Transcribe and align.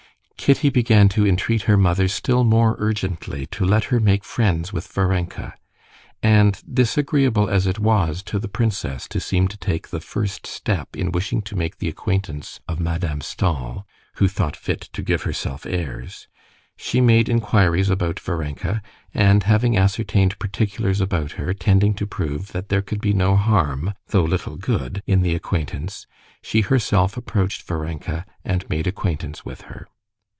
Kitty 0.41 0.69
began 0.71 1.07
to 1.09 1.25
entreat 1.27 1.61
her 1.69 1.77
mother 1.77 2.07
still 2.07 2.43
more 2.43 2.75
urgently 2.79 3.45
to 3.51 3.63
let 3.63 3.85
her 3.93 3.99
make 3.99 4.23
friends 4.23 4.73
with 4.73 4.87
Varenka. 4.91 5.53
And, 6.23 6.59
disagreeable 6.73 7.47
as 7.47 7.67
it 7.67 7.77
was 7.77 8.23
to 8.23 8.39
the 8.39 8.47
princess 8.47 9.07
to 9.09 9.19
seem 9.19 9.47
to 9.49 9.57
take 9.57 9.89
the 9.89 9.99
first 10.01 10.47
step 10.47 10.95
in 10.95 11.11
wishing 11.11 11.43
to 11.43 11.55
make 11.55 11.77
the 11.77 11.87
acquaintance 11.87 12.59
of 12.67 12.79
Madame 12.79 13.21
Stahl, 13.21 13.85
who 14.15 14.27
thought 14.27 14.55
fit 14.55 14.81
to 14.93 15.03
give 15.03 15.21
herself 15.21 15.67
airs, 15.67 16.27
she 16.75 17.01
made 17.01 17.29
inquiries 17.29 17.91
about 17.91 18.19
Varenka, 18.19 18.81
and, 19.13 19.43
having 19.43 19.77
ascertained 19.77 20.39
particulars 20.39 20.99
about 20.99 21.33
her 21.33 21.53
tending 21.53 21.93
to 21.93 22.07
prove 22.07 22.51
that 22.51 22.69
there 22.69 22.81
could 22.81 22.99
be 22.99 23.13
no 23.13 23.35
harm 23.35 23.93
though 24.07 24.23
little 24.23 24.57
good 24.57 25.03
in 25.05 25.21
the 25.21 25.35
acquaintance, 25.35 26.07
she 26.41 26.61
herself 26.61 27.15
approached 27.15 27.61
Varenka 27.61 28.25
and 28.43 28.67
made 28.71 28.87
acquaintance 28.87 29.45
with 29.45 29.61
her. 29.69 29.87